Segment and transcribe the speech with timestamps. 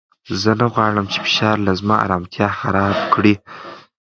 [0.41, 3.33] زه نه غواړم چې فشار زما ارامتیا خراب کړي.